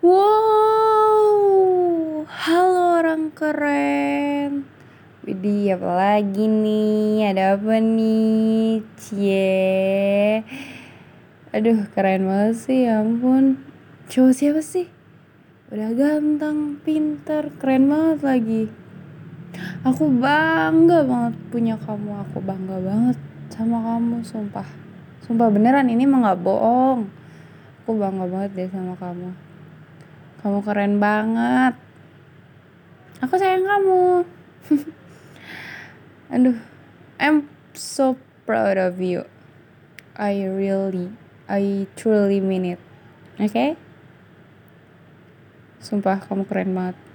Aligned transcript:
Wow, 0.00 0.24
halo 2.24 3.04
orang 3.04 3.36
keren. 3.36 4.64
Widih, 5.28 5.76
apa 5.76 5.92
lagi 5.92 6.48
nih? 6.48 7.28
Ada 7.28 7.60
apa 7.60 7.84
nih? 7.84 8.80
Cie. 8.96 10.40
Aduh, 11.52 11.84
keren 11.92 12.24
banget 12.24 12.64
sih, 12.64 12.88
ya 12.88 13.04
ampun. 13.04 13.60
Cowok 14.08 14.32
siapa 14.32 14.64
sih? 14.64 14.88
Udah 15.68 15.92
ganteng, 15.92 16.80
pinter, 16.80 17.52
keren 17.60 17.92
banget 17.92 18.24
lagi. 18.24 18.72
Aku 19.84 20.08
bangga 20.08 21.04
banget 21.04 21.36
punya 21.52 21.76
kamu. 21.76 22.24
Aku 22.24 22.40
bangga 22.40 22.80
banget 22.80 23.20
sama 23.52 23.76
kamu, 23.84 24.24
sumpah. 24.24 24.64
Sumpah 25.28 25.52
beneran 25.52 25.92
ini 25.92 26.08
mah 26.08 26.32
gak 26.32 26.40
bohong. 26.40 27.04
Aku 27.84 28.00
bangga 28.00 28.24
banget 28.24 28.56
deh 28.56 28.72
sama 28.72 28.96
kamu. 28.96 29.49
Kamu 30.40 30.64
keren 30.64 30.96
banget. 30.96 31.76
Aku 33.20 33.36
sayang 33.36 33.68
kamu. 33.68 34.24
Aduh, 36.32 36.56
I'm 37.20 37.52
so 37.76 38.16
proud 38.48 38.80
of 38.80 38.96
you. 39.04 39.28
I 40.16 40.40
really, 40.48 41.12
I 41.44 41.84
truly 41.92 42.40
mean 42.40 42.72
it. 42.72 42.80
Oke? 43.36 43.52
Okay? 43.52 43.70
Sumpah 45.84 46.24
kamu 46.24 46.48
keren 46.48 46.72
banget. 46.72 47.09